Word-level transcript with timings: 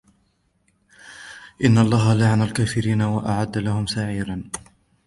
إن 1.63 1.77
الله 1.77 2.13
لعن 2.13 2.41
الكافرين 2.41 3.01
وأعد 3.01 3.57
لهم 3.57 3.85
سعيرا 3.87 4.43